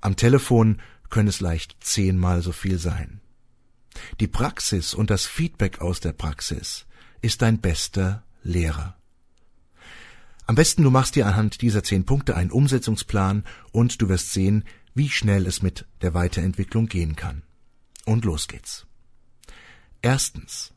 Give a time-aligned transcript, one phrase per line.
[0.00, 3.21] Am Telefon können es leicht zehnmal so viel sein.
[4.20, 6.86] Die Praxis und das Feedback aus der Praxis
[7.20, 8.96] ist dein bester Lehrer.
[10.46, 14.64] Am besten du machst dir anhand dieser zehn Punkte einen Umsetzungsplan und du wirst sehen,
[14.94, 17.42] wie schnell es mit der Weiterentwicklung gehen kann.
[18.04, 18.86] Und los geht's.
[20.02, 20.72] Erstens.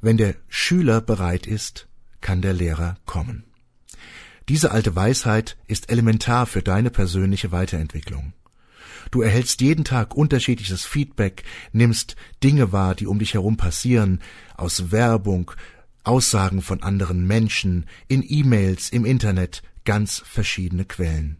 [0.00, 1.88] Wenn der Schüler bereit ist,
[2.20, 3.44] kann der Lehrer kommen.
[4.48, 8.32] Diese alte Weisheit ist elementar für deine persönliche Weiterentwicklung.
[9.10, 14.20] Du erhältst jeden Tag unterschiedliches Feedback, nimmst Dinge wahr, die um dich herum passieren,
[14.56, 15.52] aus Werbung,
[16.04, 21.38] Aussagen von anderen Menschen, in E-Mails, im Internet, ganz verschiedene Quellen.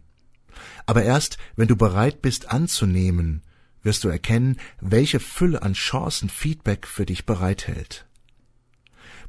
[0.85, 3.43] Aber erst, wenn du bereit bist anzunehmen,
[3.83, 8.07] wirst du erkennen, welche Fülle an Chancen Feedback für dich bereithält.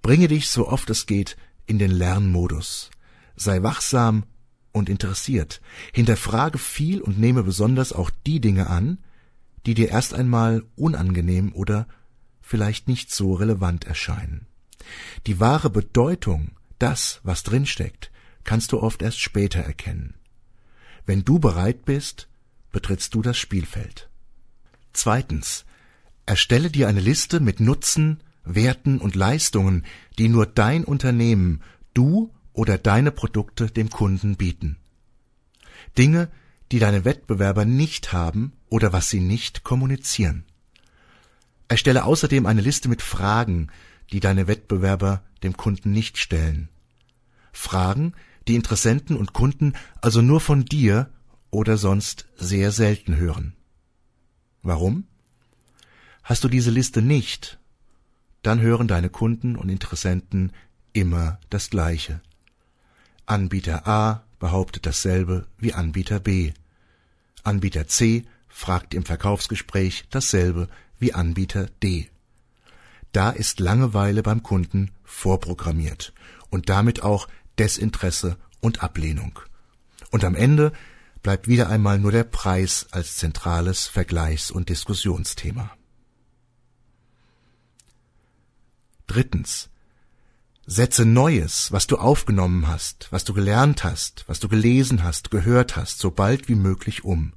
[0.02, 2.91] Bringe dich so oft es geht in den Lernmodus.
[3.36, 4.25] Sei wachsam
[4.72, 5.60] und interessiert.
[5.92, 8.98] Hinterfrage viel und nehme besonders auch die Dinge an,
[9.66, 11.86] die dir erst einmal unangenehm oder
[12.40, 14.46] vielleicht nicht so relevant erscheinen.
[15.26, 18.10] Die wahre Bedeutung, das, was drinsteckt,
[18.44, 20.14] kannst du oft erst später erkennen.
[21.06, 22.28] Wenn du bereit bist,
[22.72, 24.09] betrittst du das Spielfeld.
[24.92, 25.64] Zweitens.
[26.26, 29.84] Erstelle dir eine Liste mit Nutzen, Werten und Leistungen,
[30.19, 34.76] die nur dein Unternehmen, du oder deine Produkte dem Kunden bieten.
[35.97, 36.28] Dinge,
[36.71, 40.44] die deine Wettbewerber nicht haben oder was sie nicht kommunizieren.
[41.69, 43.69] Erstelle außerdem eine Liste mit Fragen,
[44.12, 46.69] die deine Wettbewerber dem Kunden nicht stellen.
[47.50, 48.12] Fragen,
[48.47, 49.72] die Interessenten und Kunden
[50.03, 51.09] also nur von dir
[51.50, 53.54] oder sonst sehr selten hören.
[54.62, 55.04] Warum?
[56.25, 57.59] Hast du diese Liste nicht,
[58.42, 60.53] dann hören deine Kunden und Interessenten
[60.92, 62.21] immer das Gleiche.
[63.30, 66.52] Anbieter A behauptet dasselbe wie Anbieter B.
[67.44, 70.68] Anbieter C fragt im Verkaufsgespräch dasselbe
[70.98, 72.10] wie Anbieter D.
[73.12, 76.12] Da ist Langeweile beim Kunden vorprogrammiert
[76.50, 79.38] und damit auch Desinteresse und Ablehnung.
[80.10, 80.72] Und am Ende
[81.22, 85.70] bleibt wieder einmal nur der Preis als zentrales Vergleichs- und Diskussionsthema.
[89.06, 89.69] Drittens.
[90.72, 95.75] Setze Neues, was du aufgenommen hast, was du gelernt hast, was du gelesen hast, gehört
[95.75, 97.32] hast, so bald wie möglich um.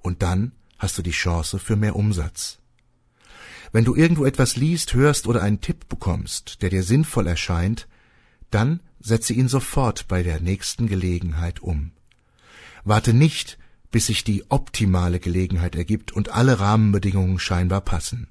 [0.00, 2.60] Und dann hast du die Chance für mehr Umsatz.
[3.72, 7.86] Wenn du irgendwo etwas liest, hörst oder einen Tipp bekommst, der dir sinnvoll erscheint,
[8.50, 11.92] dann setze ihn sofort bei der nächsten Gelegenheit um.
[12.82, 13.58] Warte nicht,
[13.90, 18.28] bis sich die optimale Gelegenheit ergibt und alle Rahmenbedingungen scheinbar passen.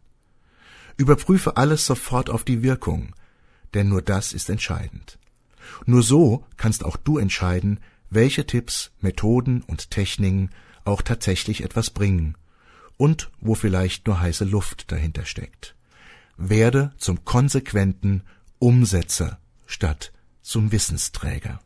[0.97, 3.13] Überprüfe alles sofort auf die Wirkung,
[3.73, 5.17] denn nur das ist entscheidend.
[5.85, 7.79] Nur so kannst auch du entscheiden,
[8.09, 10.50] welche Tipps, Methoden und Techniken
[10.85, 12.38] auch tatsächlich etwas bringen
[12.97, 15.75] und wo vielleicht nur heiße Luft dahinter steckt.
[16.38, 18.23] Werde zum konsequenten
[18.59, 20.11] Umsetzer statt
[20.41, 21.61] zum Wissensträger.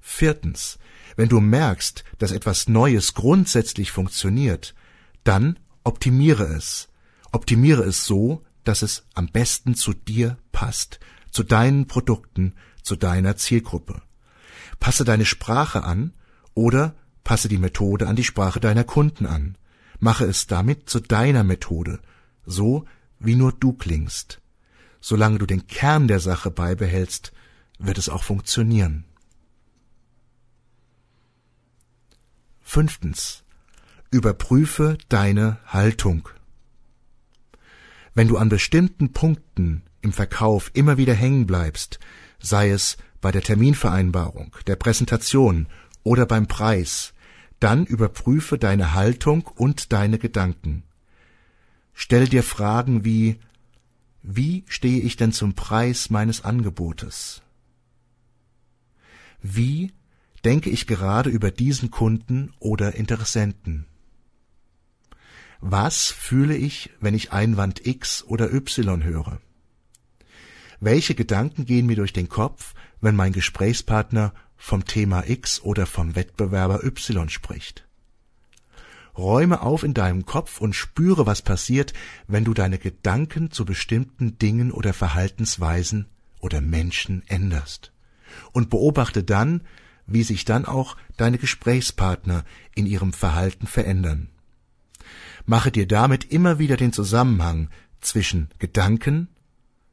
[0.00, 0.78] Viertens.
[1.16, 4.74] Wenn du merkst, dass etwas Neues grundsätzlich funktioniert,
[5.24, 6.88] dann optimiere es.
[7.32, 11.00] Optimiere es so, dass es am besten zu dir passt,
[11.30, 14.02] zu deinen Produkten, zu deiner Zielgruppe.
[14.80, 16.12] Passe deine Sprache an
[16.54, 16.94] oder
[17.24, 19.56] passe die Methode an die Sprache deiner Kunden an.
[20.00, 22.00] Mache es damit zu deiner Methode,
[22.44, 22.84] so
[23.18, 24.40] wie nur du klingst.
[25.00, 27.32] Solange du den Kern der Sache beibehältst,
[27.78, 29.04] wird es auch funktionieren.
[32.60, 33.42] Fünftens.
[34.10, 36.28] Überprüfe deine Haltung.
[38.14, 41.98] Wenn du an bestimmten Punkten im Verkauf immer wieder hängen bleibst,
[42.38, 45.66] sei es bei der Terminvereinbarung, der Präsentation
[46.02, 47.14] oder beim Preis,
[47.60, 50.82] dann überprüfe deine Haltung und deine Gedanken.
[51.94, 53.38] Stell dir Fragen wie
[54.22, 57.42] Wie stehe ich denn zum Preis meines Angebotes?
[59.40, 59.92] Wie
[60.44, 63.86] denke ich gerade über diesen Kunden oder Interessenten?
[65.64, 69.40] Was fühle ich, wenn ich Einwand X oder Y höre?
[70.80, 76.16] Welche Gedanken gehen mir durch den Kopf, wenn mein Gesprächspartner vom Thema X oder vom
[76.16, 77.86] Wettbewerber Y spricht?
[79.16, 81.92] Räume auf in deinem Kopf und spüre, was passiert,
[82.26, 86.08] wenn du deine Gedanken zu bestimmten Dingen oder Verhaltensweisen
[86.40, 87.92] oder Menschen änderst.
[88.50, 89.62] Und beobachte dann,
[90.08, 92.44] wie sich dann auch deine Gesprächspartner
[92.74, 94.31] in ihrem Verhalten verändern.
[95.44, 97.68] Mache dir damit immer wieder den Zusammenhang
[98.00, 99.28] zwischen Gedanken,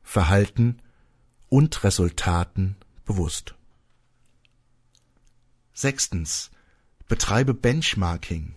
[0.04, 0.82] Verhalten
[1.50, 2.76] und Resultaten
[3.06, 3.56] bewusst.
[5.74, 6.52] Sechstens.
[7.08, 8.56] Betreibe Benchmarking.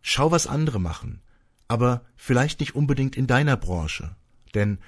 [0.00, 1.20] Schau, was andere machen,
[1.68, 4.16] aber vielleicht nicht unbedingt in deiner Branche.
[4.54, 4.78] Denn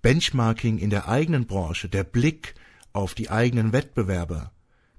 [0.00, 2.54] Benchmarking in der eigenen Branche, der Blick
[2.92, 4.52] auf die eigenen Wettbewerber,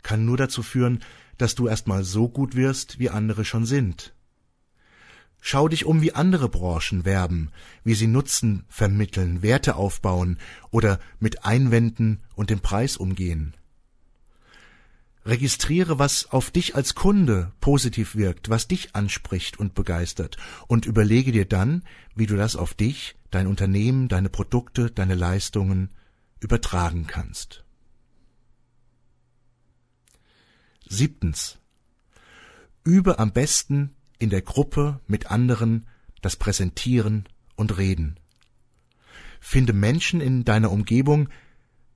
[0.03, 1.03] kann nur dazu führen,
[1.37, 4.13] dass du erstmal so gut wirst, wie andere schon sind.
[5.41, 7.51] Schau dich um, wie andere Branchen werben,
[7.83, 10.37] wie sie Nutzen vermitteln, Werte aufbauen
[10.69, 13.55] oder mit Einwänden und dem Preis umgehen.
[15.25, 20.37] Registriere, was auf dich als Kunde positiv wirkt, was dich anspricht und begeistert
[20.67, 21.83] und überlege dir dann,
[22.15, 25.89] wie du das auf dich, dein Unternehmen, deine Produkte, deine Leistungen
[26.39, 27.63] übertragen kannst.
[30.87, 31.59] Siebtens.
[32.83, 35.87] Übe am besten in der Gruppe mit anderen
[36.21, 37.25] das Präsentieren
[37.55, 38.19] und Reden.
[39.39, 41.29] Finde Menschen in deiner Umgebung,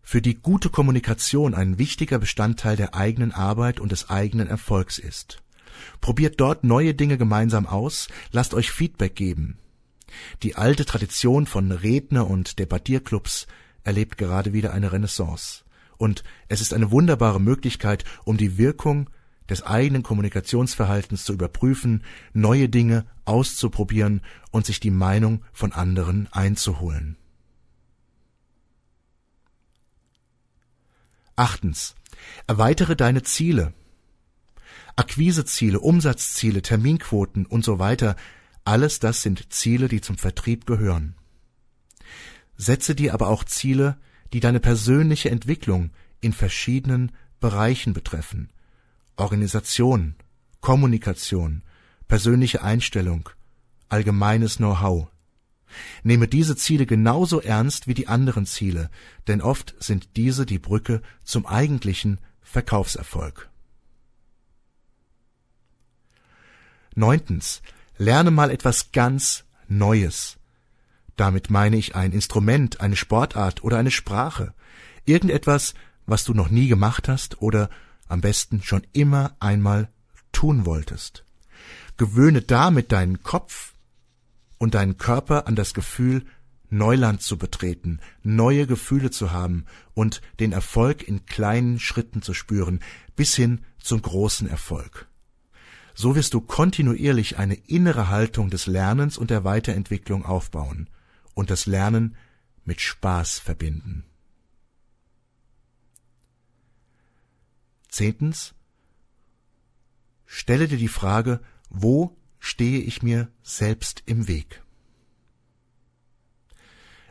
[0.02, 5.42] für die gute Kommunikation ein wichtiger Bestandteil der eigenen Arbeit und des eigenen Erfolgs ist.
[6.02, 9.58] Probiert dort neue Dinge gemeinsam aus, lasst euch Feedback geben.
[10.44, 13.48] Die alte Tradition von Redner- und Debattierclubs
[13.84, 15.64] erlebt gerade wieder eine Renaissance.
[15.98, 19.10] Und es ist eine wunderbare Möglichkeit, um die Wirkung
[19.50, 22.04] des eigenen Kommunikationsverhaltens zu überprüfen,
[22.34, 27.18] neue Dinge auszuprobieren und sich die Meinung von anderen einzuholen.
[31.36, 31.96] Achtens.
[32.48, 33.74] Erweitere deine Ziele.
[34.96, 38.16] Akquiseziele, Umsatzziele, Terminquoten und so weiter,
[38.64, 41.16] alles das sind Ziele, die zum Vertrieb gehören.
[42.56, 43.98] Setze dir aber auch Ziele,
[44.32, 45.92] die deine persönliche Entwicklung
[46.22, 48.50] in verschiedenen Bereichen betreffen.
[49.16, 50.16] Organisation,
[50.62, 51.62] Kommunikation,
[52.08, 53.30] persönliche Einstellung,
[53.90, 55.08] allgemeines Know-how.
[56.04, 58.90] Nehme diese Ziele genauso ernst wie die anderen Ziele,
[59.28, 63.50] denn oft sind diese die Brücke zum eigentlichen Verkaufserfolg.
[66.96, 67.62] Neuntens.
[67.98, 70.38] Lerne mal etwas ganz Neues.
[71.16, 74.54] Damit meine ich ein Instrument, eine Sportart oder eine Sprache.
[75.06, 75.74] Irgendetwas,
[76.06, 77.70] was du noch nie gemacht hast oder
[78.14, 79.90] am besten schon immer einmal
[80.32, 81.26] tun wolltest.
[81.98, 83.74] Gewöhne damit deinen Kopf
[84.60, 86.24] und deinen Körper an das Gefühl,
[86.70, 89.66] Neuland zu betreten, neue Gefühle zu haben
[89.96, 92.82] und den Erfolg in kleinen Schritten zu spüren,
[93.16, 95.08] bis hin zum großen Erfolg.
[95.96, 100.88] So wirst du kontinuierlich eine innere Haltung des Lernens und der Weiterentwicklung aufbauen
[101.34, 102.16] und das Lernen
[102.64, 104.06] mit Spaß verbinden.
[107.94, 108.56] Zehntens.
[110.26, 114.64] Stelle dir die Frage, wo stehe ich mir selbst im Weg.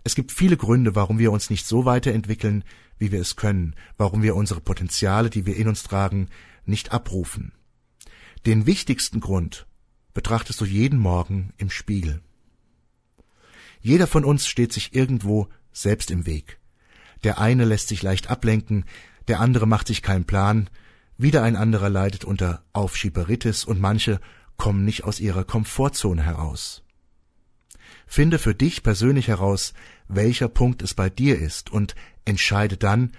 [0.03, 2.65] Es gibt viele Gründe, warum wir uns nicht so weiterentwickeln,
[2.99, 6.29] wie wir es können, warum wir unsere Potenziale, die wir in uns tragen,
[6.65, 7.53] nicht abrufen.
[8.45, 9.69] Den wichtigsten Grund
[10.15, 12.23] betrachtest du jeden Morgen im Spiegel.
[13.81, 16.59] Jeder von uns steht sich irgendwo selbst im Weg.
[17.23, 18.85] Der eine lässt sich leicht ablenken,
[19.29, 20.69] der andere macht sich keinen Plan,
[21.19, 24.21] wieder ein anderer leidet unter Aufschieberitis und manche
[24.57, 26.83] kommen nicht aus ihrer Komfortzone heraus.
[28.07, 29.73] Finde für dich persönlich heraus,
[30.09, 33.13] welcher Punkt es bei dir ist und entscheide dann,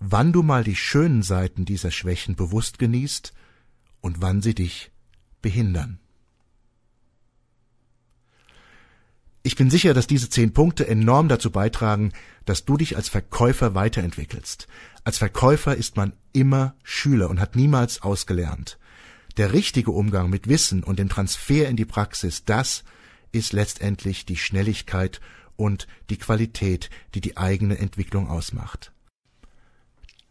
[0.00, 3.32] wann du mal die schönen Seiten dieser Schwächen bewusst genießt
[4.00, 4.90] und wann sie dich
[5.40, 5.98] behindern.
[9.54, 12.12] Ich bin sicher, dass diese zehn Punkte enorm dazu beitragen,
[12.44, 14.66] dass du dich als Verkäufer weiterentwickelst.
[15.04, 18.80] Als Verkäufer ist man immer Schüler und hat niemals ausgelernt.
[19.36, 22.82] Der richtige Umgang mit Wissen und dem Transfer in die Praxis, das
[23.30, 25.20] ist letztendlich die Schnelligkeit
[25.54, 28.90] und die Qualität, die die eigene Entwicklung ausmacht.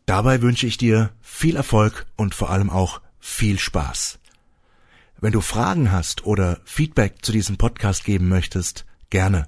[0.06, 4.20] Dabei wünsche ich dir viel Erfolg und vor allem auch viel Spaß.
[5.22, 9.48] Wenn du Fragen hast oder Feedback zu diesem Podcast geben möchtest, gerne.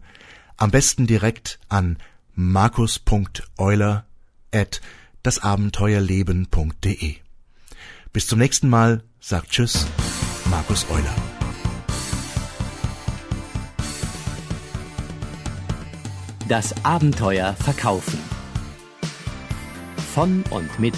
[0.57, 1.97] Am besten direkt an
[2.35, 4.05] markus.euler
[4.53, 4.79] at
[5.23, 7.15] dasabenteuerleben.de.
[8.13, 9.87] Bis zum nächsten Mal, sagt Tschüss,
[10.45, 11.15] Markus Euler.
[16.47, 18.19] Das Abenteuer verkaufen.
[20.13, 20.95] Von und mit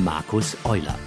[0.00, 0.98] Markus Euler.